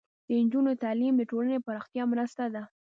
[0.27, 2.63] د نجونو تعلیم د ټولنې پراختیا مرسته ده.